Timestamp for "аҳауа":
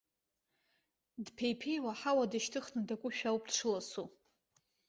1.95-2.31